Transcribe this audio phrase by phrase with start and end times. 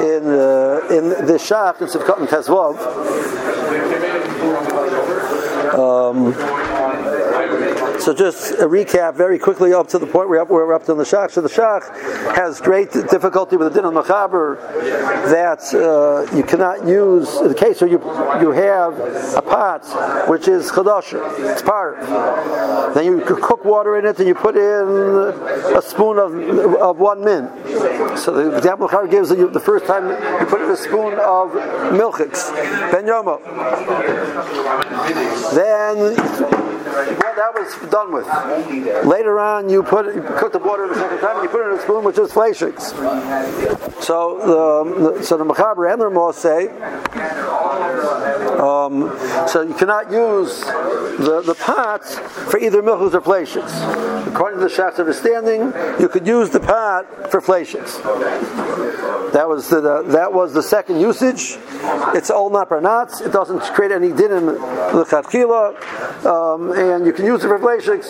[0.00, 2.76] in uh, in the Shach in Sivkot and Tezvav.
[5.78, 6.69] Um,
[8.00, 11.04] so just a recap very quickly up to the point where we're up to the
[11.04, 11.32] Shach.
[11.32, 11.82] So the Shach
[12.34, 14.58] has great difficulty with the din of Machaber
[15.30, 17.98] that uh, you cannot use, the case where you,
[18.40, 18.98] you have
[19.36, 19.84] a pot
[20.28, 21.12] which is Chadash,
[21.50, 22.00] it's part.
[22.94, 26.34] Then you cook water in it and you put in a spoon of,
[26.76, 27.48] of one min.
[28.16, 30.08] So the example Machaber gives you the first time
[30.40, 31.50] you put in a spoon of
[31.92, 32.50] milchix,
[32.90, 33.40] ben yomo.
[35.54, 38.26] Then well, that was done with.
[39.06, 41.78] Later on, you put cook the water the second time, and you put it in
[41.78, 42.88] a spoon, which is fleshings.
[44.04, 46.68] So the, so the Machaber and the Ramah say.
[48.60, 49.16] Um,
[49.48, 53.72] so you cannot use the, the pot for either milchus or fleshings.
[54.28, 57.96] According to the Shach's understanding, you could use the pot for fleshings.
[59.32, 61.56] That was the, the, that was the second usage.
[62.14, 63.20] It's all not nuts.
[63.20, 65.06] It doesn't create any din in the
[66.24, 68.06] um, and you can use it for fleshings.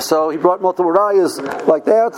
[0.00, 2.14] So he brought multiple rayas like that.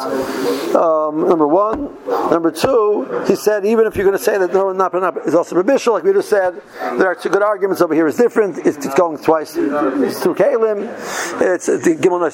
[0.75, 1.95] Um, number one.
[2.31, 4.95] Number two, he said even if you're going to say that no, not
[5.27, 6.61] is also rabishal, like we just said,
[6.99, 8.07] there are two good arguments over here.
[8.07, 8.59] Is different.
[8.67, 9.57] It's, it's, going twice.
[9.57, 10.89] It's through kalim.
[11.41, 12.31] It's the gimel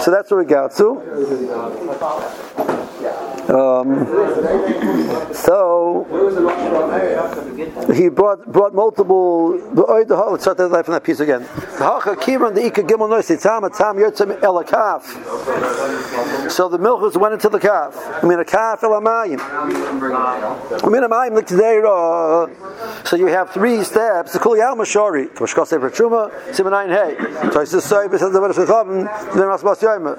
[0.00, 2.90] So that's what we got to.
[3.48, 4.06] Um,
[5.34, 6.06] so
[7.92, 11.44] he brought brought multiple let's start that from that piece again.
[16.50, 17.96] So the milk was went into the calf.
[18.22, 19.40] I mean a calf elamayim.
[19.40, 21.48] I mean a mayim like
[23.06, 24.32] So you have three steps.
[24.32, 25.28] The kul yal mashari.
[25.34, 27.50] Kashkos say perchuma simanayin hey.
[27.50, 30.16] So he says say says the verse chachavim then rasbas yoyma.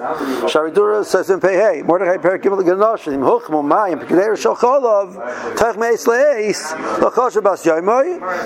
[0.48, 1.82] Sharidura says in pay hey.
[1.82, 5.14] Mordechai per gimel genosh im huchmu mayim pekeder shel cholov
[5.56, 6.72] tach meis leis
[7.02, 7.64] lachosher bas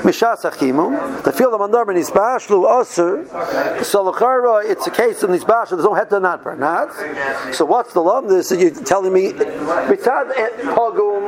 [0.06, 0.42] mishas
[1.24, 4.08] the field of mandar in isbashlu aser so
[4.60, 7.54] it's a case of isbashlu there's no head to not not?
[7.54, 11.22] So what's the love this you're telling me pogum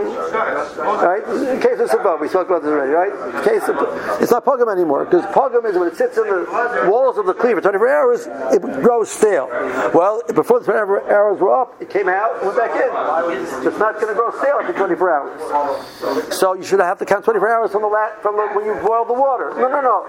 [1.03, 1.23] right?
[1.55, 3.13] In case of sabah we spoke about this already right?
[3.13, 3.77] In case of,
[4.23, 7.35] it's not pogum anymore because pogum is when it sits in the walls of the
[7.35, 7.61] cleaver.
[7.61, 9.49] 24 hours it grows stale.
[9.95, 12.91] Well before the 24 hours were up it came out and went back in
[13.33, 16.35] it's not going to grow stale after 24 hours.
[16.35, 18.75] So you should have to count 24 hours from the, la- from the when you
[18.87, 19.51] boil the water.
[19.57, 20.07] No, no, no.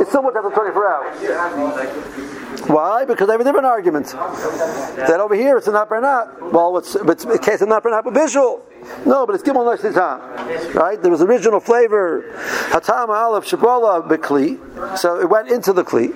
[0.00, 2.66] It's still within the 24 hours.
[2.68, 3.04] Why?
[3.04, 4.06] Because they have a different argument.
[4.08, 6.52] That over here it's a not.
[6.52, 8.62] Well, it's, it's a case of not not visual.
[9.04, 11.00] No, but it's gimel neshlitam, right?
[11.00, 12.32] There was original flavor,
[12.70, 16.12] hatam aleph shabola bekli, so it went into the kli.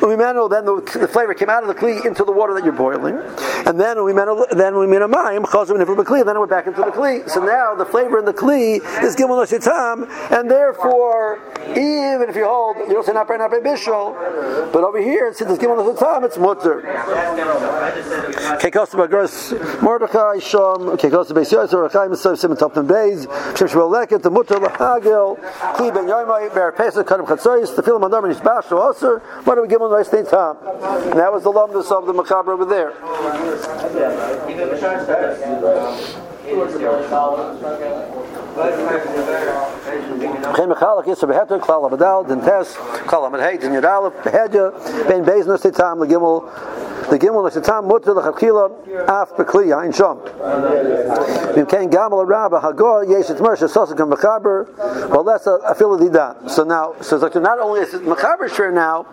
[0.00, 2.72] Umimenu, then the, the, flavor came out of the kli into the water that you're
[2.72, 3.16] boiling,
[3.66, 6.90] and then umimenu, then umimenu mayim chazim nifur bekli, then it went back into the
[6.90, 7.28] kli.
[7.28, 11.40] So now the flavor in the kli is gimel neshlitam, and therefore,
[11.70, 15.62] even if you hold, you don't say not not bishul, but over here since it's
[15.62, 16.82] gimel neshlitam, it's mutter.
[18.60, 23.24] Kekos bagros Mordechai shom kekos beis yosef Chaim Yisrael Simon Topton Beis,
[23.58, 25.38] Shem Shmuel Leket, the Mutter Lahagil,
[25.74, 29.62] Kli Ben Yoimai, Ber Pesach, Kadim Chatzoyis, the Filim Andam, and Yisbash, Oser, what do
[29.62, 30.56] we give on the right time?
[31.10, 32.92] And that was the lumnus of the Mechaber over there.
[40.52, 44.70] Geen mechalak is er behetter, klal abadal, den tes, klal amad den yadalef, behedja,
[45.08, 46.44] ben beznos titam, legimel,
[47.10, 48.70] the gimel is the time mutter the chakila
[49.08, 50.20] af bekli ein sham.
[51.54, 54.68] Vim ken gamal rabba hagor yesh et mersha sosakam mechaber.
[55.10, 56.48] Well, that's a, a filadidah.
[56.48, 59.06] So now, so not only is it mechaber sure now,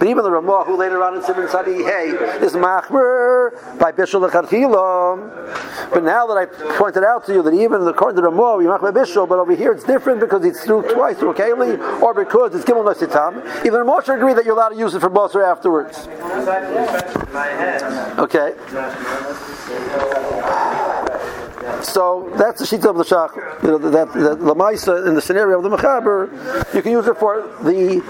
[0.00, 2.08] but even the Ramah who later on in Simon Sadi hey
[2.42, 5.90] is machmer by bishul lechadchila.
[5.92, 6.46] But now that I
[6.76, 9.54] pointed out to you that even according to the Ramah you machmer bishul, but over
[9.54, 11.34] here it's different because it's through twice through
[12.02, 13.44] or because it's gimel nasitam.
[13.66, 16.08] Even Moshe agree that you're allowed to use it for boser afterwards.
[18.18, 18.54] Okay.
[21.82, 23.34] So that's the sheet of the shach.
[23.62, 27.16] You know that, the ma'isa in the scenario of the mechaber, you can use it
[27.16, 28.02] for the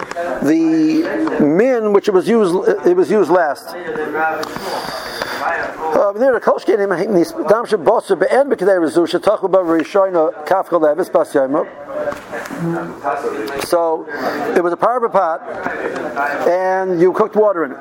[0.42, 2.54] the min which it was used
[2.86, 3.74] it was used last.
[5.44, 11.32] Uh, Near the kolshkein in this be'en b'kedei rezu shetachu ba rishoyna kafka levis bas
[13.64, 14.06] so
[14.56, 15.42] it was a parva pot,
[16.48, 17.78] and you cooked water in it,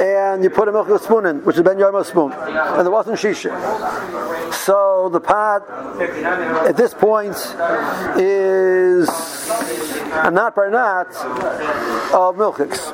[0.00, 3.18] and you put a milk spoon in, which is ben yomo spoon, and there wasn't
[3.18, 3.50] shisha.
[4.52, 5.68] So the pot
[6.66, 7.36] at this point
[8.16, 9.08] is
[9.58, 11.08] and not barnat
[12.12, 12.92] of milchiks.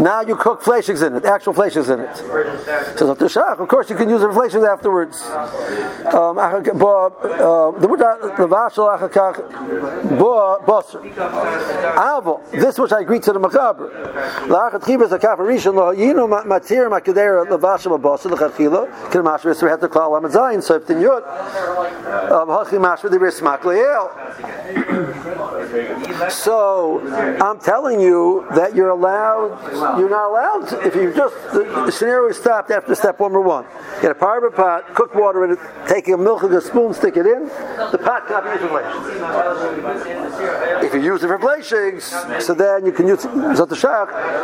[0.00, 2.16] Now you cook fleishigs in it, actual fleishigs in it.
[2.98, 5.22] So of course you can use the fleishigs afterwards.
[6.14, 6.38] Um,
[12.52, 13.38] this which I agree to the
[19.10, 19.54] kinamashver
[20.62, 24.10] so if the yud of hachi mashver the rismak leel.
[26.30, 27.00] So
[27.40, 32.30] I'm telling you that you're allowed, you're not allowed, to, if you just, the, scenario
[32.30, 33.66] is stopped after step number one.
[34.04, 35.58] Get a part of a pot, cook water in it,
[35.88, 37.48] take a milk and a spoon, stick it in,
[37.90, 38.82] the pot cannot be used for
[40.84, 42.04] If you use it for blashings,
[42.44, 43.70] so then you can use Zot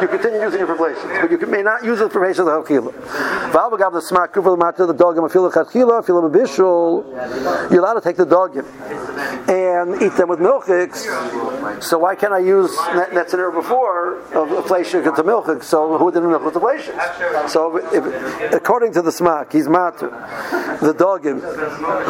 [0.01, 2.39] you continue using it for blashings, but you can, may not use it for blashings
[2.39, 2.91] of Halkila.
[3.53, 7.05] Valvagav the smak, kufa the matter, the dog, and the feel the bishul,
[7.71, 8.65] you're allowed to take the dog and
[10.01, 11.05] eat them with milchiks.
[11.83, 15.63] So why can't I use that, that scenario before of a fleshik to milchik?
[15.63, 16.97] So who didn't milk with the fleshik?
[17.49, 20.11] So if, according to the smak, he's matter
[20.81, 21.41] the dogim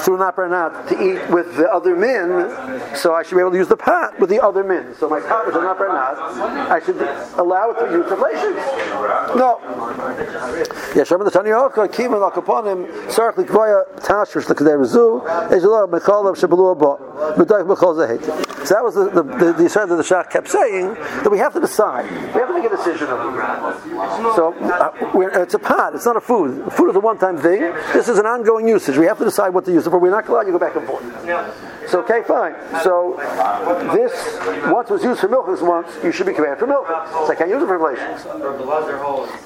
[0.02, 2.96] through not to eat with the other men.
[2.96, 4.94] So I should be able to use the pot with the other men.
[4.96, 6.18] So my pot is not not,
[6.70, 7.00] I should
[7.38, 9.36] allow it to use fleshik.
[9.36, 9.58] No.
[10.94, 17.10] Yes, remember the Tanya Oka, Kima Lakaponim, Sark Likvoya, Tashrish Likderezu, Ejala Mechalav Shabalu Abba.
[18.66, 21.52] So that was the, the, the, the that the Shach kept saying that we have
[21.54, 22.10] to decide.
[22.10, 23.06] We have to make a decision.
[24.36, 25.94] So uh, it's a pot.
[25.94, 26.72] It's not a food.
[26.72, 27.00] Food is a
[27.32, 27.60] one-time thing.
[27.92, 28.96] This is an ongoing usage.
[28.96, 29.98] We have to decide what to use it for.
[29.98, 31.04] We're not allowed to go back and forth.
[31.88, 32.54] So okay, fine.
[32.82, 33.16] So
[33.92, 34.12] this
[34.70, 36.86] once was used for milk this once, you should be commanded for milk.
[36.86, 38.26] So I can't use it for fleishings.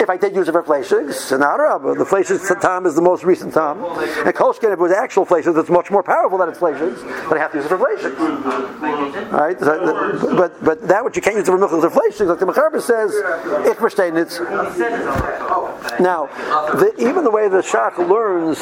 [0.01, 1.59] If I did use it for fleishings, not
[1.97, 3.85] the fleishings time is the most recent time.
[3.85, 7.37] And kolshkin, if it was actual fleishings, it's much more powerful than its fleishings, but
[7.37, 8.17] I have to use it for fleishings.
[9.31, 9.59] Right?
[9.59, 12.47] But but that which you can't use it for milk is for fleishings, like the
[12.47, 13.13] Mechaber says,
[14.17, 14.41] it's
[16.01, 16.27] now
[16.75, 18.59] the, even the way the Shach learns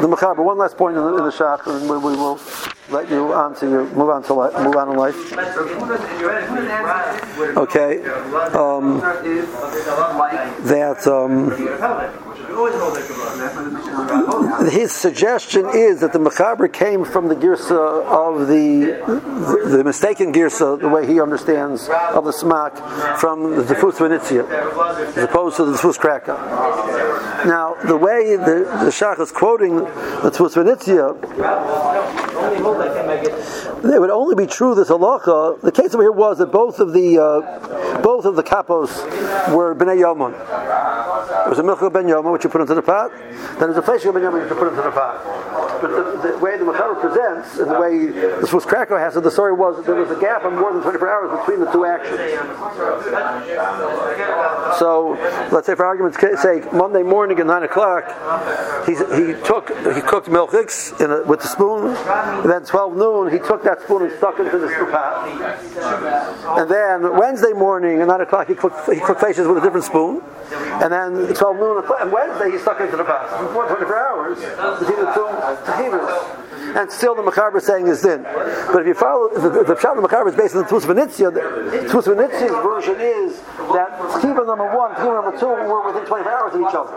[0.00, 0.44] the Mechaber.
[0.44, 2.38] One last point in the, in the Shach, and we will
[2.88, 5.16] let you on to your, move on to life, move on in life.
[7.56, 7.98] Okay,
[8.54, 9.00] um,
[10.64, 12.25] that um,
[14.70, 20.80] his suggestion is that the Mechaber came from the Girsa of the, the, mistaken Girsa,
[20.80, 24.48] the way he understands of the Smak, from the Defus Venitzia,
[25.16, 26.32] as opposed to the Defus Kraka.
[27.46, 31.14] Now, the way the, the Shach is quoting the Defus Venitzia,
[33.84, 35.60] it would only be true this halacha.
[35.60, 39.04] The case over here was that both of the uh, both of the kapos
[39.54, 40.32] were bnei yomon.
[41.46, 43.12] There was a milchah ben yomon which you put into the pot.
[43.12, 45.55] Then there's a fleshah ben yomon which you put into the pot.
[45.88, 49.30] The, the way the Mechaber presents and the way the Swiss Krakow has it, the
[49.30, 51.84] story was that there was a gap of more than 24 hours between the two
[51.84, 52.18] actions.
[54.78, 55.16] So
[55.52, 58.04] let's say for argument's sake, Monday morning at nine o'clock,
[58.86, 60.92] he took he cooked milchiks
[61.26, 61.96] with the spoon.
[61.96, 65.26] And then 12 noon, he took that spoon and stuck it into the pot.
[66.58, 69.84] And then Wednesday morning at 9 o'clock, he cooked, he cooked faces with a different
[69.84, 70.22] spoon.
[70.82, 73.28] And then 12 noon and Wednesday, he stuck it into the pot.
[73.52, 74.38] For 24 hours
[74.78, 75.26] between the two
[75.76, 76.46] tahimas
[76.76, 78.22] and still the Mechaber is saying is din.
[78.22, 80.84] But if you follow the, the Pshat of the Mechaber is based on the Tus
[80.84, 83.40] Venitzia, the Tus Venitzia's version is
[83.72, 86.92] that Kiva number one, Kiva number two were within 24 hours of each other.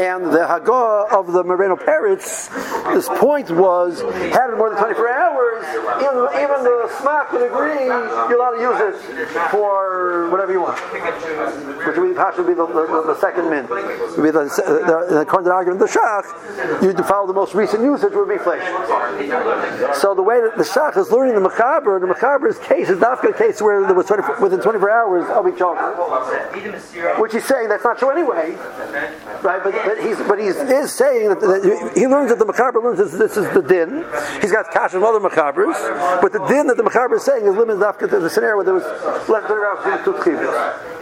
[0.00, 2.48] And the Hagah of the Rabbeinu Peretz,
[2.94, 4.00] this point was,
[4.32, 5.64] having more than 24 hours,
[6.00, 10.78] even, even the Smak would agree you're allowed to use it for whatever you want.
[10.80, 13.68] Which would possibly be the, the, the second min.
[13.68, 17.82] Would be the, the, according to the argument the Shach, you follow the most recent
[17.82, 18.64] usage would be flesh.
[19.96, 23.24] So the way that the Shach is learning the Mechaber, the Mechaber's case is not
[23.24, 25.94] a case where there was 20, within 24 hours of each other.
[27.20, 28.56] Which he's saying that's not true anyway.
[29.42, 29.62] Right?
[29.62, 32.98] But, but he's but he is saying that, that, he learns that the Mechaber learns
[32.98, 34.04] this, this is the din.
[34.40, 37.54] He's got cash of other Mechabers, but the din that the Mechaber is saying is
[37.54, 38.84] limited to the scenario where there was
[39.28, 40.12] less than two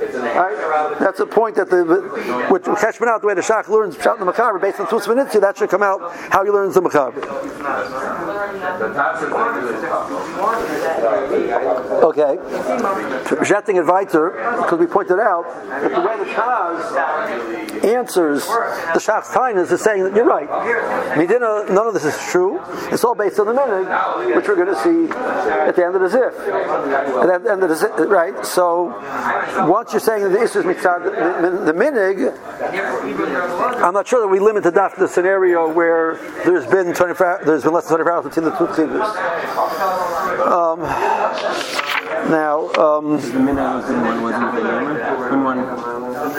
[0.05, 0.99] Right?
[0.99, 1.85] That's a point that the
[2.51, 5.59] which Cheshbon out the way the Shach learns Pshat the Mechaber based on Tus that
[5.59, 6.01] should come out
[6.33, 7.21] how he learns the Mechaber.
[12.03, 12.39] Okay.
[13.45, 14.31] Jetting advisor,
[14.63, 20.05] because we pointed out that the way the Taz answers the Shach's Tainas is saying
[20.05, 20.49] that you're right.
[21.19, 22.61] Medina, none of this is true.
[22.91, 26.01] It's all based on the minig, which we're going to see at the end of
[26.01, 26.33] the zif.
[27.31, 28.47] At the end of the zif, right?
[28.47, 28.95] So
[29.69, 32.33] once you're saying that the issue is the minig,
[33.83, 37.63] I'm not sure that we limit daf to the scenario where there's been 24, there's
[37.63, 39.17] been less than 24 hours between the two tzibus.
[40.47, 40.81] Um,
[42.31, 43.19] now, um,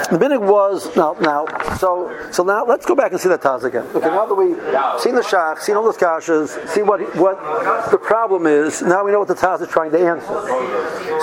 [0.08, 1.46] the minig was now now.
[1.78, 3.86] So so now let's go back and see that Taz again.
[3.96, 4.58] Okay, now that we've
[5.02, 7.38] seen the shach, seen all the kashas, see what what
[7.92, 8.82] the problem is.
[8.82, 10.28] Now we know what the Taz is trying to answer.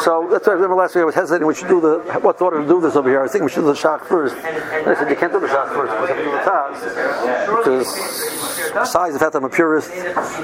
[0.03, 1.47] So that's why I remember last week I was hesitating.
[1.47, 3.23] We should do the what's the order to do this over here.
[3.23, 4.35] I think we should do the shach first.
[4.37, 5.93] And I said you can't do the shach first.
[6.01, 8.33] We have to do the Taz because
[8.73, 9.91] besides the fact I'm a purist,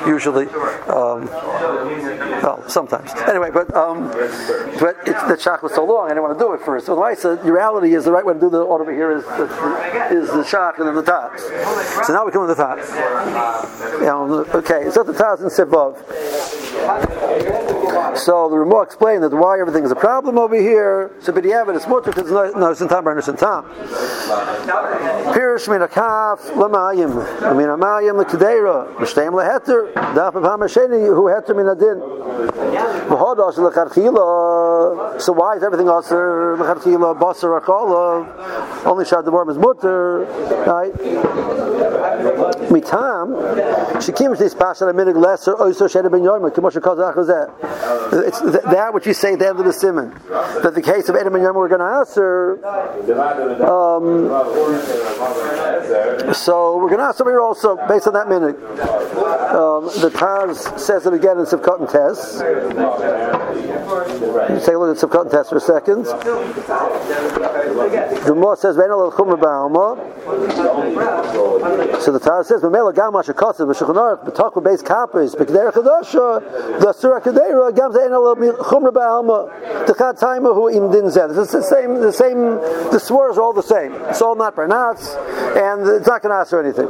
[0.06, 0.46] usually,
[0.86, 1.26] um,
[2.42, 3.12] well, sometimes.
[3.26, 6.52] Anyway, but um, but it's, the shach was so long, I didn't want to do
[6.52, 6.86] it first.
[6.86, 9.44] So the the reality is the right to do the order here is the,
[10.10, 11.38] is the shach and then the taz.
[12.04, 14.54] So now we come to the taz.
[14.54, 15.96] okay, so the taz and sibov.
[18.16, 21.12] So the Ramah explained that why everything is a problem over here.
[21.20, 23.64] So but it, it's mutter because no no sintam bar sintam.
[25.34, 27.14] Pirish min akaf lamayim
[27.56, 32.67] min amayim lekadera mishtem leheter daf hamasheni who heter min adin.
[33.08, 33.16] So
[35.32, 38.84] why is everything also lecharchila basar akola?
[38.84, 40.26] Only shad the worm is mutter,
[40.66, 40.92] right?
[42.68, 43.34] Mitam
[43.96, 47.16] shikim this pasha minig lesser oiso sheda ben yomer k'moshe kozach
[48.26, 50.10] It's that which you say at the end of the simon.
[50.62, 52.64] That the case of Edom Yom we're going to answer.
[53.64, 54.28] Um,
[56.34, 58.56] so we're going to answer here also based on that minute.
[59.48, 62.38] Um, the Taz says it again in Sivkot and Tess.
[64.64, 66.04] Take a look at Sivkot and Tess for a second.
[68.24, 68.76] The Mo says,
[72.04, 76.40] So the Taz says, "Memela gam masha kotzer b'shulchan aruch b'tachva beis kapis b'kederech chadasha
[76.80, 77.20] the surah
[80.68, 82.00] im din zed." It's the same.
[82.00, 82.56] The same.
[82.90, 83.92] The swears are all the same.
[84.08, 85.16] It's all not pronounced,
[85.56, 86.88] and it's not going to answer anything.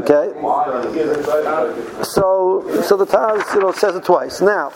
[0.00, 0.32] Okay.
[2.04, 4.40] So, so the Taz, you know, says it twice.
[4.40, 4.70] Now,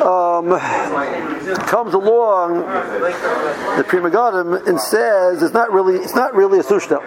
[0.00, 0.58] um,
[1.66, 2.60] comes along
[3.76, 7.00] the prima Megadim and says it's not really it's not really a sushtel.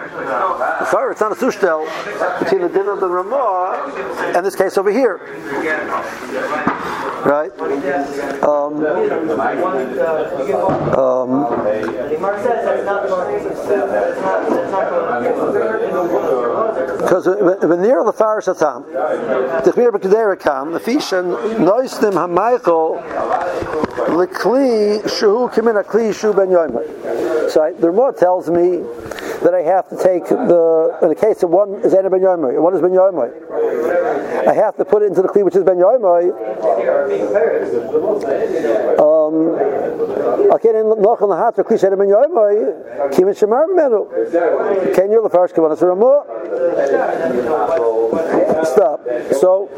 [0.90, 1.84] Sorry, it's not a sushtel
[2.38, 5.20] between the din of the Ramah and this case over here.
[7.24, 7.50] Right?
[8.42, 8.84] Um,
[10.94, 11.64] um,
[17.04, 25.52] because when near the Farish Atam, the Chmir B'Kederikam, the Fishan, Noisnim HaMaichel, L'Kli Shuhu
[25.52, 26.50] Kimin Shu Ben.
[27.50, 28.82] So the Ramah tells me
[29.44, 32.74] that I have to take the, in the case of one is Ben Yomer, one
[32.74, 34.48] is Ben Yomer.
[34.48, 36.32] I have to put it into the Kli which is Ben Yomer.
[38.98, 39.54] Um,
[40.50, 44.08] again, in Nochel Nahat, Kli Shena Ben Yomer, Kimin Shemar Menu.
[44.94, 46.24] Can you, the first Kavanah Ramah?
[48.64, 49.04] Stop.
[49.34, 49.68] So,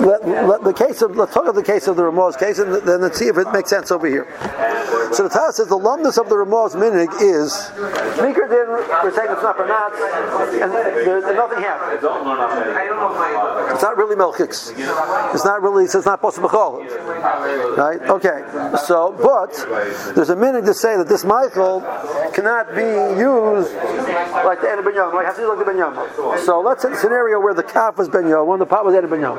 [0.00, 2.74] let, let the case of let's talk about the case of the Ramah's case, and
[2.74, 4.26] then let's see if it makes sense over here.
[5.12, 7.70] So the Taz says the lumnus of the Ramah's minig is
[8.50, 8.79] din.
[9.02, 10.72] We're saying it's not for nuts, and
[11.36, 12.00] nothing happened.
[13.72, 14.72] It's not really milchiks.
[15.34, 15.84] It's not really.
[15.84, 16.48] It's not possible
[17.76, 18.00] Right?
[18.02, 18.44] Okay.
[18.86, 19.52] So, but
[20.14, 21.80] there's a minig to say that this Michael
[22.34, 23.74] cannot be used
[24.44, 25.14] like the Ben Yom.
[25.14, 26.38] Like like the Ben Yom.
[26.44, 28.94] So let's say a scenario where the calf was Ben Yom, when the pot was
[28.94, 29.38] Ed Ben Yom.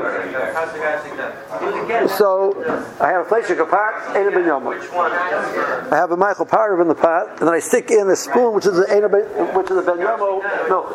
[2.08, 2.54] So
[3.00, 4.68] I have a fleshik, a pot, and a Yom.
[4.68, 8.56] I have a Michael Parav in the pot, and then I stick in a spoon,
[8.56, 10.90] which is the which is the Ben Yomo milk.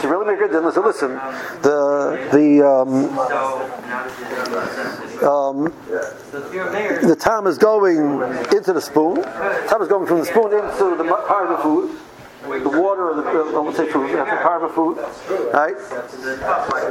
[0.00, 0.50] So really good.
[0.50, 1.10] Then listen, listen.
[1.62, 3.18] The the um,
[5.26, 5.72] um,
[7.06, 7.98] the time is going
[8.52, 9.22] into the spoon.
[9.22, 12.05] Time is going from the spoon into the part of the food
[12.46, 14.98] the water or the, uh, let's say food, that's a part food,
[15.52, 15.76] right?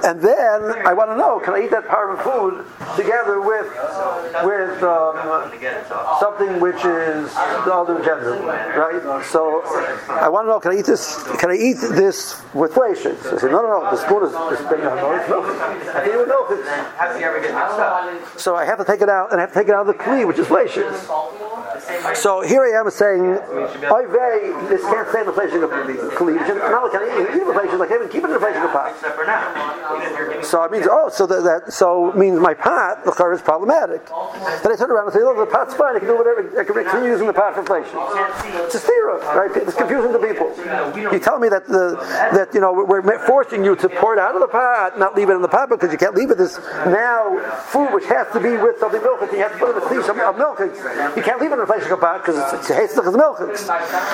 [0.03, 3.67] And then I want to know, can I eat that part of food together with
[4.43, 5.17] with um,
[6.19, 7.33] something which is
[7.65, 8.39] the other gender,
[8.77, 9.25] right?
[9.25, 9.63] So
[10.09, 11.23] I want to know, can I eat this?
[11.37, 13.17] Can I eat this with fleishes?
[13.33, 13.91] I said, no, no, no.
[13.91, 14.99] The spoon is just big enough.
[14.99, 16.67] I didn't even know if it's.
[18.41, 19.97] So I have to take it out, and I have to take it out of
[19.97, 20.95] the kli, which is fleishes.
[22.15, 23.33] So here I am saying,
[24.69, 25.69] this can't stay in the place inflation of
[26.17, 26.35] kli.
[26.35, 28.95] Not like I inflation, like even keep inflation of pot.
[30.43, 34.05] So it means oh, so that, that so means my pot the car is problematic.
[34.05, 35.95] Then I turn around and say, look, the pot's fine.
[35.95, 36.41] I can do whatever.
[36.59, 37.97] I can continue using the pot for inflation.
[38.65, 39.51] It's a theorem, right?
[39.55, 40.49] It's confusing to people.
[41.11, 41.95] You tell me that the
[42.33, 45.29] that you know we're forcing you to pour it out of the pot, not leave
[45.29, 47.37] it in the pot because you can't leave it this now
[47.71, 49.21] food which has to be with something milk.
[49.31, 50.59] You have to put it in a clean of milk.
[51.15, 53.37] You can't leave it in a inflation pot because it's, it's, it's, it's milk.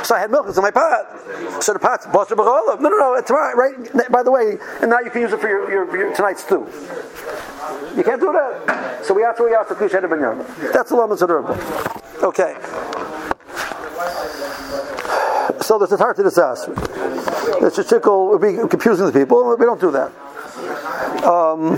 [0.06, 1.21] So I had milk in my pot.
[1.62, 3.14] So the pot's buster No, no, no.
[3.16, 3.56] It's right.
[3.56, 4.12] Right.
[4.12, 6.68] By the way, and now you can use it for your, your, your tonight's stew.
[7.96, 9.06] You can't do that.
[9.06, 11.30] So we have to we have to kushed ben That's the lamas of
[12.24, 12.56] Okay.
[15.62, 16.74] So there's a hard to disaster.
[17.66, 19.56] It's a tickle would be confusing to people.
[19.58, 20.12] We don't do that.
[21.24, 21.78] Um,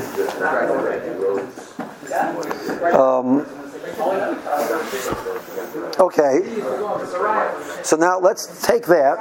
[2.93, 3.62] um,
[5.99, 6.41] okay.
[7.83, 9.17] So now let's take that.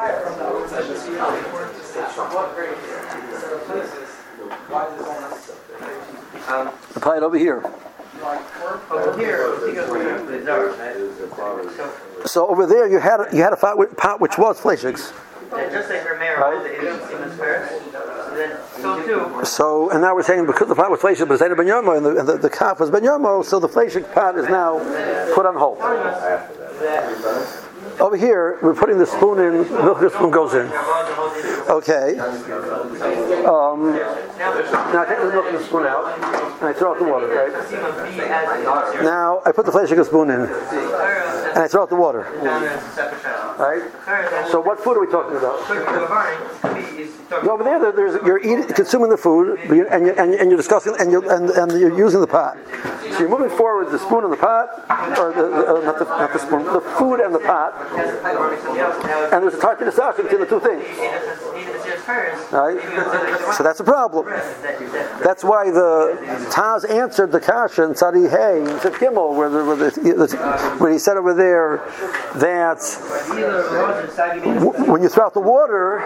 [6.96, 7.62] Apply it over here.
[12.26, 15.12] So over there, you had you had a pot which was fleishigs.
[15.50, 16.04] Just like
[16.38, 18.21] right?
[19.44, 22.06] So, and now we're saying because the pot was fleshig, but it's ben yomo, and
[22.06, 24.78] the, and the, the calf was ben yomo, so the fleshig part is now
[25.34, 25.78] put on hold.
[28.02, 30.66] Over here, we're putting the spoon in, the spoon goes in.
[31.71, 32.18] Okay.
[33.47, 36.18] Um, now I take the milk spoon out,
[36.59, 37.52] and I throw out the water, right?
[39.04, 42.23] Now I put the fleshig spoon in, and I throw out the water.
[43.56, 43.82] Right?
[44.50, 45.61] So what food are we talking about?
[47.49, 51.12] Over there, there's, you're eating, consuming the food, and you're, and, and you're discussing, and
[51.12, 52.59] you're, and, and you're using the pot.
[53.12, 54.68] So you're moving forward the spoon and the pot,
[55.18, 59.54] or the, uh, not, the, not the spoon, the food and the pot, and there's
[59.54, 59.84] a tartar
[60.22, 60.84] between the two things.
[62.50, 62.80] Right?
[63.56, 64.26] So that's a problem.
[64.26, 66.18] That's why the
[66.50, 70.99] Taz answered the Kasha in Tzadi Hay, in Gimel, where, the, where, the, where he
[70.99, 71.78] said over there
[72.37, 72.80] that
[74.88, 76.00] when you throw out the water,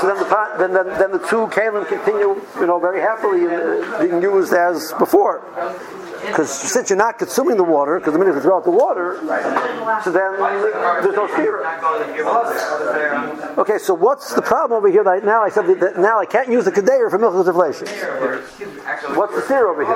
[0.00, 3.46] so then the pot, then, then, then the two kalim continue, you know, very happily
[3.46, 5.42] uh, being used as before.
[6.26, 9.18] Because since you're not consuming the water, because the minute you throw out the water,
[10.02, 10.36] so then
[11.02, 11.64] there's no fear.
[13.58, 15.04] Okay, so what's the problem over here?
[15.04, 17.86] That now I said that now I can't use the kadeir for milk inflation.
[19.16, 19.94] What's the fear over here?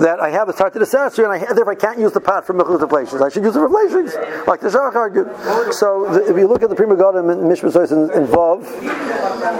[0.00, 0.86] That I have a start to the
[1.18, 3.22] and I, therefore I can't use the pot for milk inflation.
[3.22, 4.14] I should use the for inflations,
[4.46, 5.28] like the Shach argued.
[5.74, 8.62] So the, if you look at the Pri Megadim Mishra in, in Vav,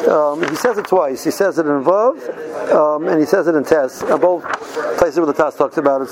[0.08, 1.24] um, he says it twice.
[1.24, 2.16] He says it in Vav,
[2.72, 4.02] um, and he says it in Tess.
[4.02, 4.44] both
[4.98, 6.08] places where the Taz talks about it.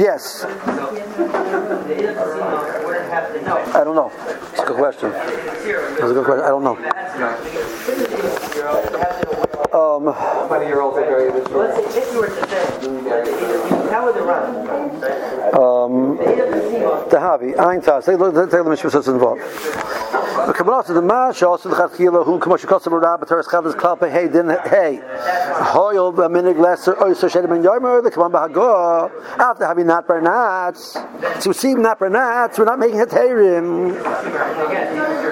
[0.00, 0.46] Yes.
[1.90, 4.12] I don't know.
[4.52, 5.12] It's a good question.
[5.12, 6.44] It's a good question.
[6.44, 6.76] I don't know.
[9.72, 10.06] Um,
[13.10, 13.50] Say?
[15.50, 18.06] Um, the Havi, Ein Taz.
[18.06, 19.42] Take a look at the Mishnah involved.
[20.46, 24.26] The Kabbalah the Mash also the Chatchila who Kamosh Kosav Rabba Teres Chavas Kalpa Hey
[24.26, 30.06] Din Hey Hoyel Minig Lesser Oyster Shedim and Yomer the Kaman Bahago after having not
[30.08, 30.94] bernats
[31.42, 33.92] to receive not bernats we're not making a terim.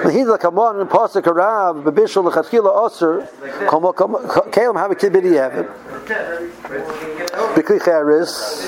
[0.03, 3.27] The Kamon and Pasuk Rav Bebishul the Chatchila Oser
[3.67, 8.67] Kalam have a kibidi have Bikli Charis.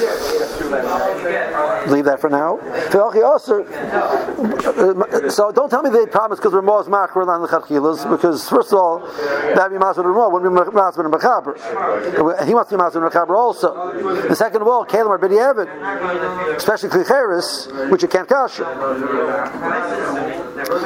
[1.90, 2.60] Leave that for now.
[5.30, 8.72] So don't tell me they promise because we're more macro than the Chachkilas, because first
[8.72, 12.46] of all, that be Masud Ramah wouldn't be Masud and Machaber.
[12.46, 13.74] He must be Masud and Machaber also.
[14.28, 15.68] And second of all, Kalim are Bidi Evid,
[16.56, 18.64] especially Klicheris, which you can't kasha.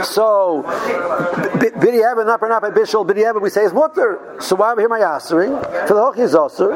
[0.03, 4.19] So, Bidi Evid, not not by Bishul, Bidi Evid, we say is mutter.
[4.39, 5.51] So why are we here my answering?
[5.87, 6.71] For the Hochi is also.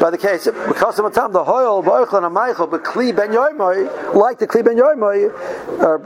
[0.00, 4.14] By the case, because of time, the Hoyel, Boichel, and Michael, but Kli Ben Yoimoy,
[4.14, 5.30] like the Kli Ben Yoimoy,
[5.82, 5.98] or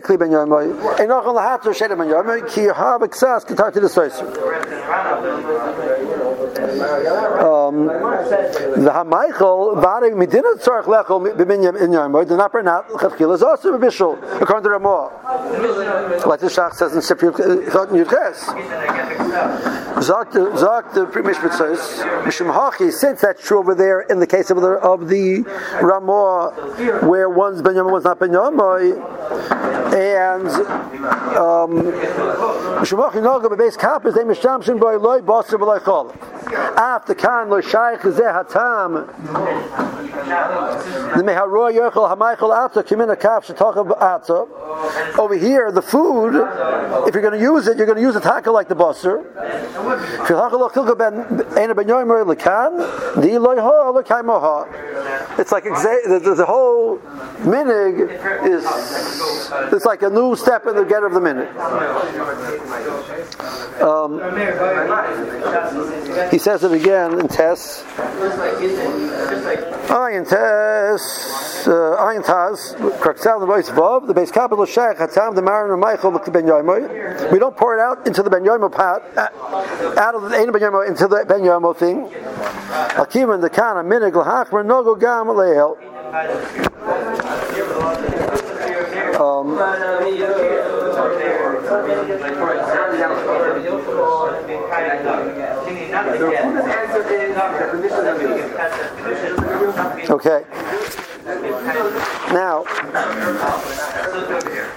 [0.00, 3.72] Kli Ben Yoimoy, and not on the Hatter Shedem Ben Yoimoy, Ki Yahab Exas, Ketar
[3.72, 4.26] to the Soiser.
[6.58, 13.42] Um, the Hamichael, Vare Medina Tzarech Lechel, Bimin in Yoimoy, the Napper Nat, Chafkil is
[13.42, 15.10] also a Bishul, according to Ramah.
[16.26, 17.32] Like the Shach says in Siprim
[17.72, 18.38] Chot Yudches.
[19.98, 21.78] Zok the Mishpat says,
[22.24, 25.42] Mishum Hachi, since that's true over there in the case of the, of the
[25.82, 26.50] Ramah,
[27.06, 28.96] where one's Ben Yomoy, one's not Ben Yomoy,
[29.94, 30.48] and
[31.36, 31.92] um,
[32.82, 36.14] Mishum Hachi Noga, base Kappas, they Mishamshin by Loi, Basar, B'loi Chol.
[36.52, 39.06] After kan lo shaykh zeh hatam.
[41.16, 44.46] The meharoy yochel hamaychel atza kimina kaf shetochav atza.
[45.18, 46.34] Over here, the food,
[47.06, 49.24] if you're going to use it, you're going to use it taka like the busser.
[55.17, 56.98] If It's like exa- the, the, the whole
[57.46, 58.10] minig
[58.44, 58.64] is
[59.72, 61.48] it's like a new step in the get of the minig.
[63.80, 64.18] Um,
[66.30, 67.84] he says it again in Tess.
[69.88, 75.40] Ayin Tess, uh, Ayin Taz, Kraksal the voice above, the base capital Shach Hatam, the
[75.40, 76.44] Marin and Michael, the Ben.
[77.32, 79.28] We don't pour it out into the Ben Yomo pot, uh,
[79.98, 82.04] out of the Ein Ben Yomo into the Ben Yomo thing.
[83.00, 85.76] Akim and the Kana, Minig, Lahachmer, Nogo Gam, Leil.
[89.18, 89.58] Um,
[100.10, 100.44] okay.
[102.32, 102.64] Now,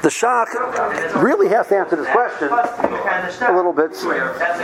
[0.02, 3.92] the Shach really has to answer this question a little bit.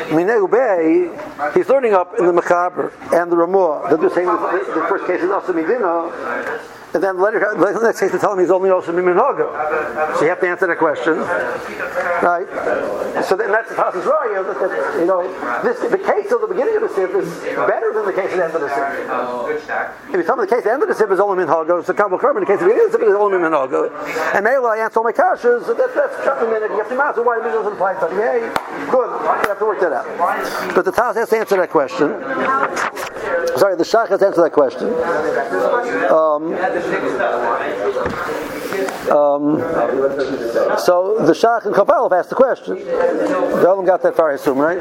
[0.07, 5.07] Minegu Bey, he's learning up in the Mechaber and the Ramah they're saying the, first
[5.07, 6.11] case is also Midina,
[6.93, 10.15] and then later, the next case they tell him he's only also Miminaga.
[10.15, 11.17] So you have to answer that question,
[12.23, 12.47] right?
[13.27, 15.27] So then that's the Taz's Raya, that, that, you know,
[15.61, 17.27] this, the case of the beginning of the Sif is
[17.67, 19.03] better than the case of the end of the Sif.
[20.07, 21.77] If you tell me the case of the end of the Sif is only Minhaga,
[21.79, 23.91] it's a Kabul Kerman, the case of the beginning of the Sif is only Minhaga.
[24.33, 26.95] And Mela, I answer all my kashas, that, that's just a minute, you have to
[26.95, 28.47] master why the doesn't apply to Yay,
[28.87, 30.07] good, you have to work that out.
[30.73, 32.15] But the Taz has to answer that question.
[33.59, 34.87] Sorry, the Shach has to answer that question.
[36.07, 36.55] Um,
[39.09, 39.59] um,
[40.77, 42.75] so the Shach and Kabbalah asked the question.
[42.75, 44.77] The Olam got that far, I assume, right?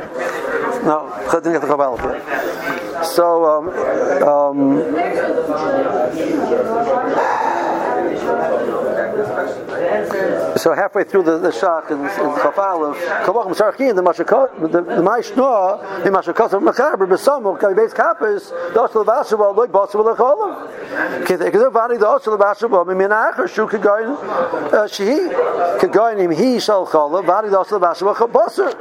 [0.85, 3.05] No, didn't get the Kabbalah yet.
[3.05, 3.69] So, um,
[4.23, 4.97] um,
[10.57, 14.83] so halfway through the, the Shach and, and Chafal of Kavachim Sarchin, the Mashakot, the,
[14.83, 20.01] the Maishnoa, the Mashakot of Machaber, Besamu, Kavibeis Kappas, the Osel of Ashabah, Loik Bosu
[20.01, 21.27] of Lecholam.
[21.27, 24.17] Kezer Vani, the Osel of Ashabah, Mimin Acher, Shu Kagoyin,
[24.73, 28.73] uh, Shehi, Kagoyin, Im Hi Shal Cholam, Vani, the Osel of Ashabah, Bosu.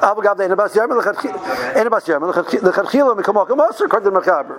[0.00, 4.58] Avagav, the Enabas Yermel, Enabas Yermel, the Chachila, Mikamok, Moser, according to Machaber.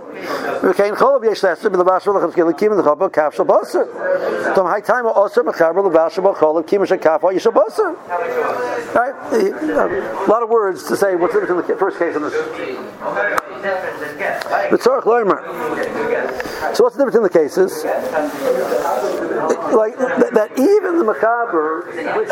[0.61, 4.55] V'kein Cholam, Yesh Lesser, B'Levashal, the Chachila, Kim, the Chobah, Kafshal, Bosu.
[4.55, 7.95] Tom High Time, Osir, Machaber, Levashal, Cholam, Kim, Shakafa, Yeshal, Bosu.
[8.95, 9.13] Right?
[9.31, 12.33] Uh, a lot of words to say what's in the first case in this.
[16.75, 17.83] So what's the difference in the cases?
[19.75, 21.85] Like that, that even the mechaber,
[22.17, 22.29] which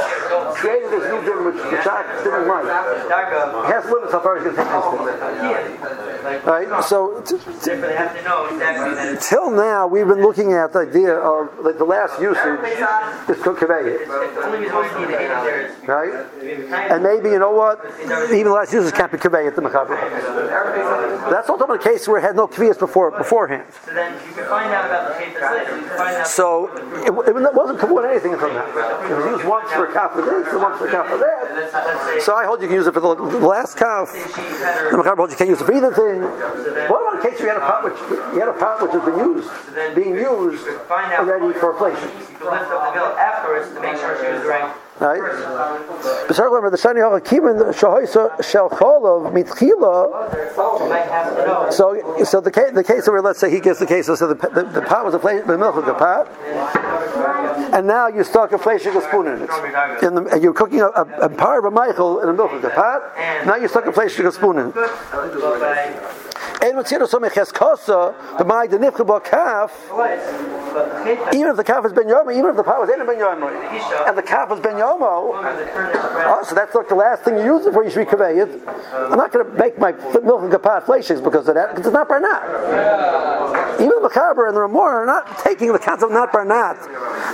[0.56, 2.66] created this new din, which the Shach didn't like,
[3.66, 6.46] has limits how far he's going to take this thing.
[6.46, 6.84] Right.
[6.84, 7.76] So t- t-
[9.28, 12.60] till now, we've been looking at the idea of like the last usage
[13.30, 14.08] is to convey it.
[15.88, 16.14] Right.
[16.92, 17.84] And maybe you know what?
[18.04, 19.98] Even the last usage can't be conveyed at the mechaber.
[21.30, 23.68] That's also a case where it had no kvias before beforehand.
[26.26, 26.70] So
[27.06, 28.68] it, it wasn't kavod anything from that.
[29.10, 31.18] It was used once for a calf for this, and once for a calf for
[31.18, 32.22] that.
[32.22, 34.12] So I hold you can use it for the, last calf.
[34.14, 36.22] The holds you can't use it for either thing.
[36.90, 37.98] What about a case you had a pot which
[38.34, 39.50] you had a pot which has been used,
[39.96, 41.74] being used already for
[42.94, 44.74] bill afterwards to make sure she was right.
[45.00, 45.22] Right?
[46.28, 51.72] But remember the shani halakim kimin shahoisa shel cholov mitchila.
[51.72, 54.36] So, so the case, the case where let's say he gives the case, so the,
[54.36, 56.28] the, the pot was inflated, the milk was a pot,
[57.74, 59.50] and now you stuck inflation a spoon in it.
[60.04, 62.62] In the, you're cooking a, a, a part of a Michael in a milk of
[62.62, 63.02] the pot.
[63.46, 66.29] Now you stuck inflation a spoon in it.
[66.62, 66.80] Even
[71.48, 74.18] if the calf has been yomo, even if the pot was in ben yomo, and
[74.18, 75.70] the calf has been yomo, is.
[76.28, 77.84] Oh, so that's like the last thing you use it for.
[77.84, 78.08] You should.
[78.10, 81.94] I'm not going to make my milk and kapat fleishes because of that, because it's
[81.94, 83.80] not barnat.
[83.80, 86.78] Even the mechaber and the ramor are not taking the concept of not barnat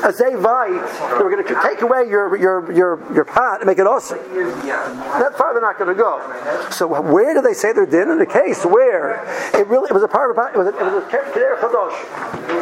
[0.05, 0.85] as they vite.
[1.17, 4.19] They're going to take away your your your your pot and make it awesome.
[4.19, 6.21] That far not going to go.
[6.69, 9.17] So where do they say they're din in the case where
[9.57, 11.97] it really it was a part of it was a, it was a kedera chadosh.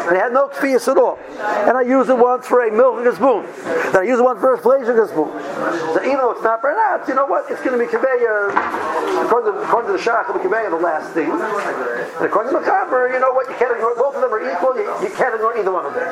[0.08, 1.20] It had no kfiyas at all.
[1.68, 3.44] And I used it once for a milk and a spoon.
[3.92, 5.32] Then I used it once for a and a spoon.
[5.92, 7.52] So even though it's not barnat, you know what?
[7.52, 10.80] It's going to be conveyor uh, according to, according to the shach, be conveyor the
[10.80, 11.28] last thing.
[11.28, 13.50] And according to the mechaber, you know what?
[13.52, 14.76] You can't ignore both of them are equal.
[14.80, 16.08] You, you can't ignore either one of them.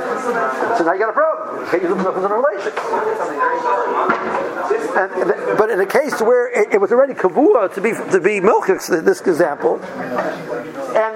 [0.76, 1.64] So now you got a problem.
[1.64, 2.74] You can't use the as a relation.
[4.92, 8.40] And- but in a case where it, it was already kavua to be to be
[8.40, 9.78] milk, this example,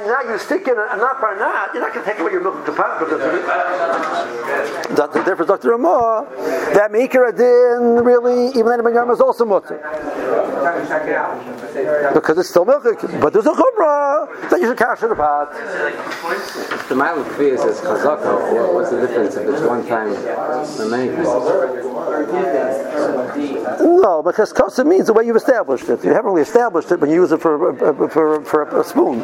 [0.05, 2.31] now you stick in a, a not by not, you're not going to take away
[2.31, 3.45] your milk because of it.
[4.95, 5.71] The, the difference, Dr.
[5.71, 6.27] Ramah,
[6.73, 9.77] that Mikra din really, even then Yom is also mutter.
[12.13, 15.51] Because it's still milk, but there's a chumrah that you should cash in the pot.
[16.89, 18.73] The mile of is chazaka.
[18.73, 21.27] What's the difference if it's one time or many times?
[23.81, 26.03] No, because kasa means the way you've established it.
[26.03, 29.19] You haven't really established it when you use it for uh, for, for a, spoon.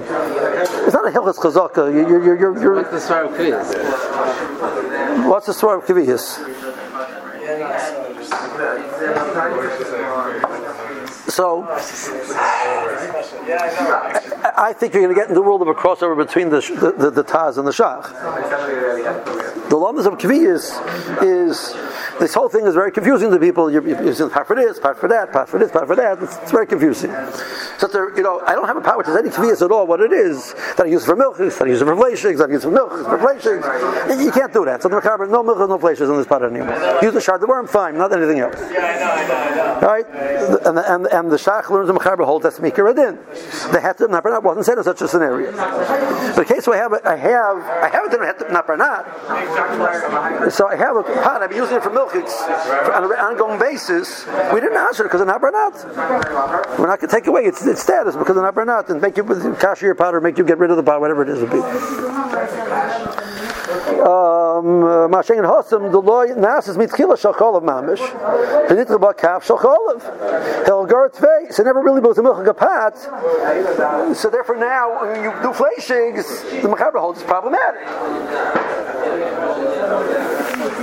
[1.01, 1.91] Not a hilchas chazaka.
[1.91, 5.27] You're, you're, you're, you're, What's the svar of Kviyas?
[5.27, 6.37] what's the story of kavihis?
[11.31, 11.65] So,
[14.57, 16.91] I think you're going to get in the world of a crossover between the the,
[16.91, 18.11] the, the Taz and the Shach.
[19.69, 21.73] The lamas of Kviyas is
[22.21, 23.69] this whole thing is very confusing to people.
[23.71, 26.21] You're, using part for this, part for that, part for this, part for that.
[26.21, 27.11] It's, it's very confusing.
[27.79, 29.87] So there, you know, I don't have a pot which is any Kviyas at all.
[29.87, 32.53] What it is that I use for milk, that I use for fleshings, that I
[32.53, 33.65] use for milk, for fleshings.
[34.21, 34.81] You- can't do that.
[34.81, 36.69] So the Mechaber, no milk, no fleshes in this pot anymore.
[37.01, 38.55] Use the shard the worm, fine, not anything else.
[38.71, 39.61] Yeah, I know, I know.
[39.81, 43.15] All right, and the, and, and the Shach learns the Machaber holds that's Mikra Adin.
[43.73, 45.51] The Heter Naparnat wasn't said in such a scenario.
[46.35, 50.51] The case where I have, I have, I have it in Heter Naparnat.
[50.51, 51.41] So I have a pot.
[51.41, 54.25] I've been using it for milk on an ongoing basis.
[54.53, 55.85] We didn't answer because of Naparnat.
[56.77, 59.17] We're not going to take away its, its status because they're of Naparnat and make
[59.17, 59.23] you
[59.59, 61.41] cash your pot or make you get rid of the pot, whatever it is.
[61.41, 61.61] It'll be.
[64.01, 67.99] Um, Mashing and Hossam, the law Nasas mitchila shacholav mamish,
[68.67, 70.01] penitra ba kaf shacholav.
[70.65, 72.97] Helgar tvei, so never really goes to milk a pat.
[74.17, 77.87] So therefore now, when you do fleshings, the mechaber holds is problematic.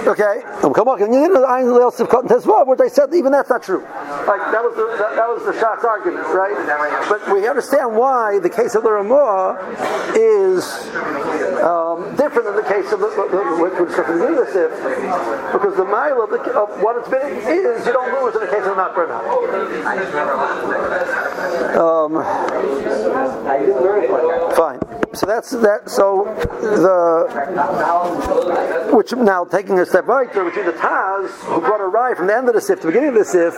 [0.08, 2.88] Okay, um, come on, you didn't know the Ein Leil Sivkot and Tezvav, which I
[2.88, 3.82] said even that's not true.
[4.26, 6.56] Like that was the that, that was the Shach's argument, right?
[7.08, 9.58] But we understand why the case of the Ramah
[10.16, 10.64] is
[11.60, 14.04] um, different than the case of the, the, the which the
[15.52, 18.52] because the mile of, the, of what it's been is you don't lose in the
[18.52, 19.24] case of not burnout.
[21.76, 22.22] Um,
[24.54, 24.80] fine.
[25.14, 25.90] So that's that.
[25.90, 26.24] So
[26.60, 27.26] the
[28.92, 32.26] which now taking a step right there between the Taz who brought a rye from
[32.26, 33.54] the end of the Sif to the beginning of the Sif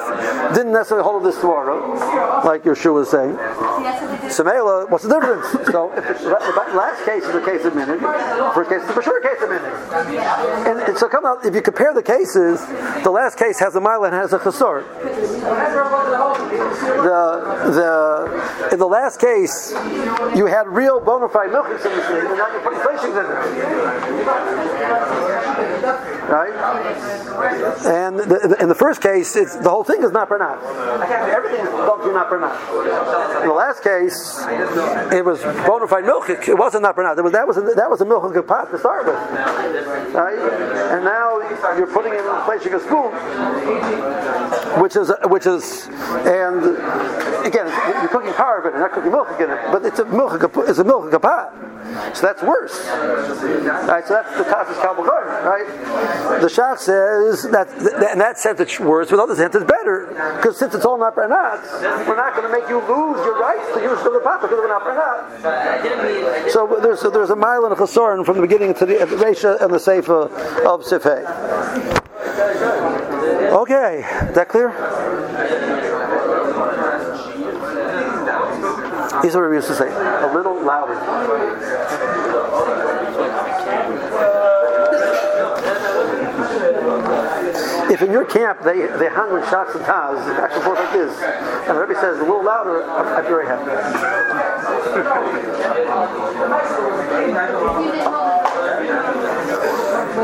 [0.55, 1.81] didn't necessarily hold this Torah,
[2.45, 3.37] like Yeshua was saying.
[4.31, 5.47] Samela, what's the difference?
[5.71, 8.01] So if the last case is the case of minute,
[8.55, 9.73] first case is for sure a case of minute.
[10.67, 12.61] And, and so come out, if you compare the cases,
[13.03, 14.85] the last case has a mile and has a chasor.
[17.01, 19.73] The the in the last case,
[20.37, 23.31] you had real bona fide milchiks in thing, and now you're putting fleshings in it.
[26.31, 26.55] Right?
[27.85, 30.65] And the, in the first case, it's, the whole thing is not pronounced.
[30.67, 32.63] Everything is not pronounced.
[33.43, 34.39] In the last case,
[35.13, 36.49] it was bona fide milchik.
[36.49, 37.23] It wasn't not pronounced.
[37.23, 39.15] Was, that was a, that was a milchik pot to start with.
[40.15, 40.39] Right?
[40.95, 41.41] And now
[41.77, 43.11] you're putting it in fleshing a spoon,
[44.81, 45.89] which is which is
[46.27, 46.63] and
[47.47, 47.67] again
[48.01, 50.85] you're cooking of it, not cooking milk in it, but it's a milk it's a
[50.85, 51.70] milk pot.
[52.15, 52.87] So that's worse.
[52.87, 54.07] Right?
[54.07, 56.41] So that's the Tassus Kalbachoim, right?
[56.41, 57.69] The Shach says that,
[58.13, 60.07] in that sense it's worse, in other sense it's better.
[60.37, 63.67] Because since it's all not pranat, we're not going to make you lose your rights
[63.75, 66.51] to use the pot because we're not pranat.
[66.51, 69.61] So there's so there's a mile and a chasorin from the beginning to the, Resha
[69.61, 70.31] and the Seifa
[70.65, 71.25] of Sifhei.
[73.53, 75.89] Okay, is that clear?
[79.23, 79.89] Here's what we used to say.
[79.89, 80.95] A little louder.
[87.93, 90.93] If in your camp they, they hung with shots and taz, back and forth like
[90.93, 93.71] this, and the Rebbe says a little louder, I'm, I'm very happy.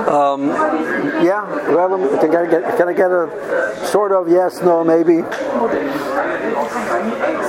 [0.08, 0.48] Um,
[1.24, 5.22] yeah, well, can I get, can I get a sort of yes, no, maybe?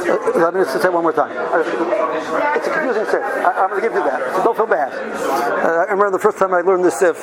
[0.07, 1.35] Let me just say one more time.
[1.35, 3.21] It's a confusing sif.
[3.21, 4.35] I, I'm going to give you that.
[4.35, 4.93] So don't feel bad.
[4.93, 7.17] Uh, I remember the first time I learned this sif.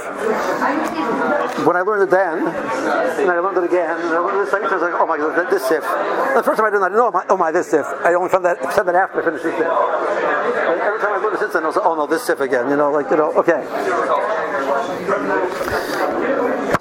[1.64, 4.50] When I learned it then, and I learned it again, and I learned it the
[4.50, 5.80] second time, I was like, oh my god, this sif.
[5.80, 7.86] The first time I did didn't know, oh my, oh this sif.
[8.04, 9.64] I only found that, said that after I finished this sif.
[9.64, 12.40] And every time I learned it since then, I was like, oh no, this sif
[12.40, 12.68] again.
[12.68, 13.64] You know, like, you know, okay.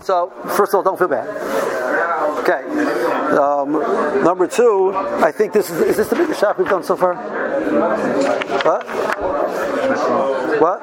[0.04, 1.32] So, first of all, don't feel bad.
[2.44, 2.62] Okay.
[3.38, 3.72] Um,
[4.22, 7.16] number two, I think this is is this the biggest shop we've done so far?
[8.66, 10.43] What?
[10.64, 10.80] What?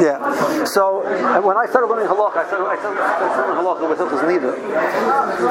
[0.00, 0.64] Yeah.
[0.64, 1.04] So
[1.44, 4.56] when I started learning halakha, I started, I started, I learning halakha with Hilchas Nida.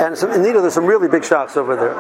[0.02, 1.94] And some, in Nida, there's some really big shocks over there.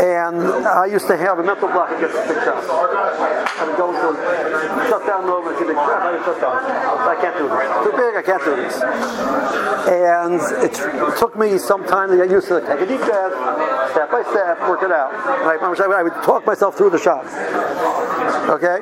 [0.00, 2.64] And I used to have a mental block against the big shocks.
[2.72, 6.56] I would go to shut down the over, big shock, I shut down.
[6.56, 7.68] I can't do this.
[7.84, 8.80] Too big, I can't do this.
[9.92, 12.64] And it took me some time to get used to it.
[12.64, 13.36] Take a deep breath,
[13.92, 15.12] step by step, work it out.
[15.12, 17.28] And I, I would talk myself through the shocks.
[18.48, 18.80] Okay?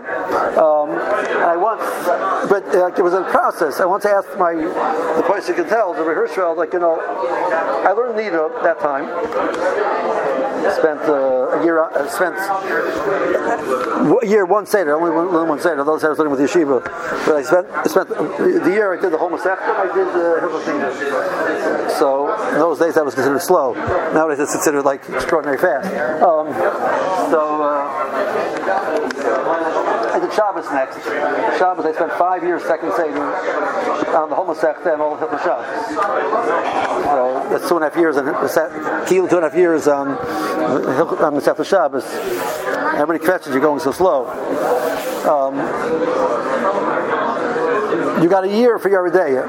[0.55, 0.91] Um,
[1.49, 1.83] I once,
[2.51, 3.81] but uh, it was a process.
[3.81, 7.93] I once asked my, the place you can tell, the rehearsal, like, you know, I
[7.93, 9.09] learned Nida that time.
[10.75, 15.83] Spent uh, a year, uh, spent a year one Seder, only one, one Seder.
[15.85, 16.85] Those I was learning with Yeshiva.
[17.25, 21.99] But I spent, spent the year I did the whole Masechta, I did the Hilchos
[21.99, 23.73] So in those days that was considered slow.
[24.13, 25.89] Nowadays it's considered like extraordinary fast.
[26.23, 26.53] Um,
[27.31, 27.63] so.
[27.63, 27.89] Uh,
[30.19, 31.05] I did Shabbos next.
[31.59, 33.23] Shabbos, I spent five years second Seder
[34.17, 35.95] on the whole Masechta and all the Hilchos Shabbos.
[37.05, 41.35] So that's two and a half years, and two and a half years on on
[41.35, 42.05] Masechta Shabbos.
[42.97, 44.27] How many questions you're going so slow?
[45.29, 45.55] Um,
[48.21, 49.41] you got a year for your day.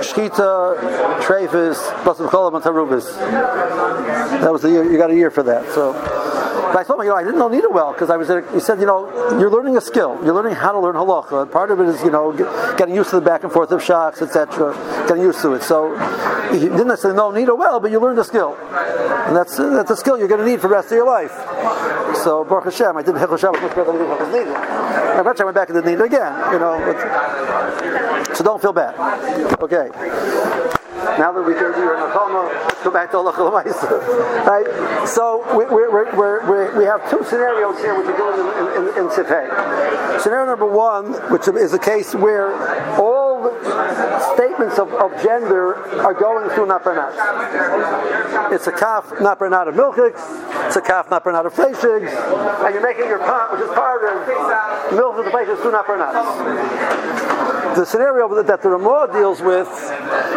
[0.00, 3.14] Shkita, Trefus, Basim Cholam, and Tarubis.
[4.40, 4.90] That was the year.
[4.90, 5.70] You got a year for that.
[5.74, 6.25] So.
[6.72, 8.28] But I told him, you know, I didn't know Nida well because I was.
[8.52, 10.18] He said, you know, you're learning a skill.
[10.24, 11.50] You're learning how to learn halacha.
[11.50, 12.32] Part of it is, you know,
[12.76, 14.74] getting used to the back and forth of shocks, etc.
[15.06, 15.62] Getting used to it.
[15.62, 15.96] So
[16.52, 19.96] he didn't necessarily know Nida well, but you learned a skill, and that's that's a
[19.96, 21.32] skill you're going to need for the rest of your life.
[22.22, 25.20] So Baruch Hashem, I did Hilchos Shabbos much better than I Nida.
[25.20, 26.52] Eventually, I went back and did Nida again.
[26.52, 28.94] You know, but, so don't feel bad.
[29.62, 30.75] Okay.
[31.18, 33.32] Now that we do your nakama, let's go back to Allah
[34.46, 35.08] Right?
[35.08, 39.10] So we, we, we, we, have two scenarios here which are going in, in, in.
[40.20, 42.52] Scenario number one, which is a case where
[43.00, 43.25] all
[44.34, 48.52] statements of, of gender are going through nat bar nat.
[48.52, 50.20] It's a kaf nat bar nat of milchiks,
[50.66, 52.10] it's a kaf nat bar nat of fleishigs,
[52.64, 54.16] and you're making your pot, which is part of
[55.16, 57.36] of the fleishigs through nat bar nat
[57.76, 59.68] the scenario that the Ramah deals with,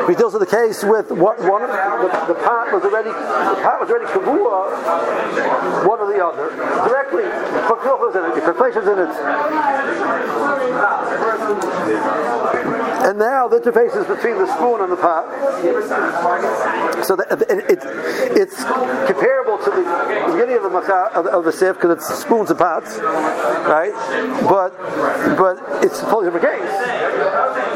[0.09, 3.79] he deals with the case with what one the, the pot was already the pot
[3.79, 6.49] was already kavua, one or the other
[6.87, 7.23] directly.
[7.67, 7.79] Put
[8.15, 8.99] in it, put in
[12.75, 12.78] it.
[13.09, 15.25] And now the interface is between the spoon and the pot.
[17.03, 17.79] So that it, it,
[18.37, 18.63] it's
[19.09, 22.99] comparable to the beginning of the macha, of, of the because it's spoons and pots,
[22.99, 23.93] right?
[24.47, 24.77] But
[25.41, 26.69] but it's a totally different case.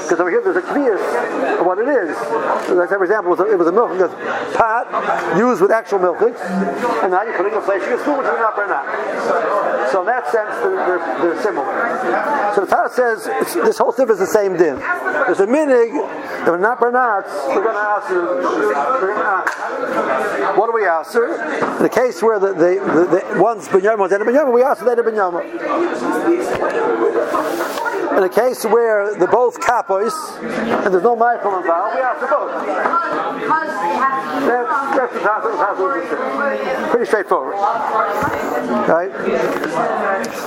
[0.04, 1.02] Because over here there's a kvias
[1.60, 2.16] of what it is.
[2.70, 3.98] Like, for example, it was a, it was a milk
[4.54, 4.88] pot
[5.38, 8.56] used with actual milk, and now you're putting a flesh a spoon, which is not
[8.68, 9.92] not.
[9.92, 11.72] So in that sense, they're, they're, they're similar.
[12.56, 14.78] So the Torah says this whole thing is the same din.
[14.78, 15.92] There's a minig,
[16.46, 18.26] we're not bernats, we're going to answer.
[20.58, 21.36] What do we answer?
[21.78, 24.98] In the case where the, the, the, the one's binyama, one's binyama, we answer that
[24.98, 25.42] binyama.
[28.18, 30.14] In a case where they're both kapos
[30.86, 32.52] and there's no Michael involved, we have to both.
[34.44, 35.80] That's, that's
[36.92, 37.56] pretty straightforward.
[38.88, 39.12] Right?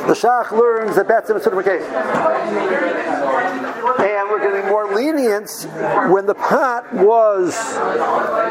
[0.06, 1.82] The Shach learns that that's in a certain case.
[4.64, 5.50] More lenient
[6.10, 7.54] when the pot was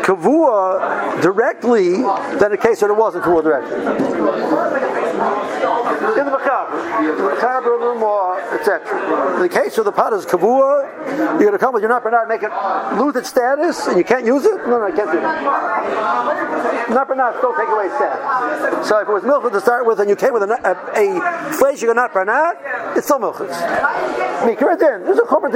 [0.04, 1.98] kavua directly
[2.40, 4.85] than a case where it wasn't kavua directly
[5.26, 9.36] in the Mechaber, the Mechaber, the more, etc.
[9.36, 10.86] In the case of the pot is kavua,
[11.18, 12.52] you're going to come with your nut not make it
[12.98, 14.58] lose its status, and you can't use it.
[14.68, 16.90] No, no, I can't do that.
[16.90, 18.88] Not don't take away status.
[18.88, 21.20] So if it was milk to start with, and you came with a, a, a
[21.58, 22.58] fleshig nut not,
[22.96, 23.38] it's still milk.
[23.38, 25.04] Mikra din.
[25.04, 25.52] There's a chomer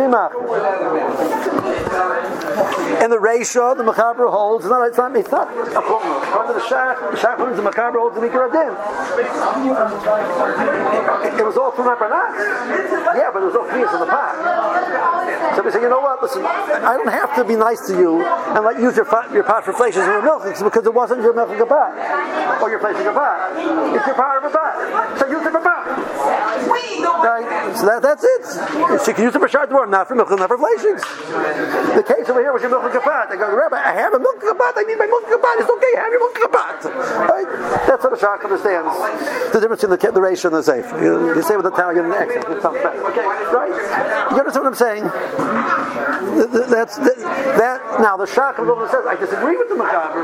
[3.00, 6.24] and the ratio, the Mechaber holds, it's not, it's not, it's not a chomer.
[6.24, 8.76] According the shach, the shach holds the Mechaber holds the mikra din.
[9.60, 12.32] It, was all from Abranas.
[13.16, 15.56] Yeah, but it was all clear from the pot.
[15.56, 16.22] So we say, you know what?
[16.22, 19.44] Listen, I don't have to be nice to you and you use your pot, your
[19.44, 21.92] pot for fleishes and your milk because it wasn't your milk pot
[22.62, 23.52] or your flesh pot.
[23.96, 25.20] It's your pot of a pot.
[25.20, 26.09] So use it for pot.
[26.20, 27.76] Right?
[27.76, 28.44] So that, that's it.
[29.06, 31.02] She can use it for shard not for milk, not for fleishings.
[31.96, 33.32] The case over here was your milk pot.
[33.32, 34.74] I go, Rabbi, I have a milk pot.
[34.76, 35.56] I need my milk pot.
[35.60, 35.94] It's okay.
[36.00, 36.84] Have your milk pot.
[37.28, 37.48] Right?
[37.88, 38.92] That's what the Shach understands.
[39.52, 40.88] The difference in the, the ratio and the safe.
[41.02, 42.46] You, you say with the Italian accent.
[42.48, 43.04] It sounds better.
[43.12, 43.76] Okay, right?
[44.32, 45.04] You understand what I'm saying?
[46.70, 47.18] That's that.
[47.60, 50.24] that now the Shach of says I disagree with the Mechaber,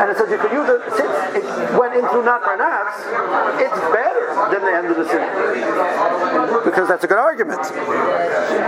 [0.00, 1.44] and it says you can use it since it
[1.78, 5.15] went into not by it's better than the end of the.
[6.64, 7.60] Because that's a good argument.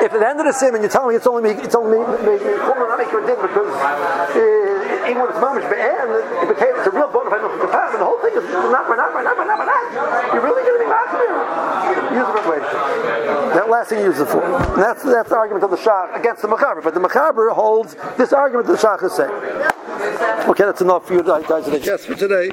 [0.02, 1.74] If at the end of the sim and you tell me it's only me, it's
[1.74, 4.28] only me, me, me, not because uh,
[5.08, 8.35] it's mamish and it became it's a real bona fide milchus and the whole thing
[8.37, 10.35] is not not not not not not.
[10.35, 11.08] You're really going to be mad
[12.08, 13.54] Use the equation.
[13.54, 14.42] That last thing you use it for.
[14.42, 16.83] And that's that's the argument of the Shach against the Mechaber.
[16.83, 19.31] But the Mechaber holds this argument that the Shach is saying.
[20.48, 22.50] Okay, that's enough for you guys to digest for today.